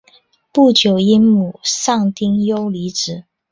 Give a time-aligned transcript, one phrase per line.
[0.51, 3.25] 不久因母丧丁忧离职。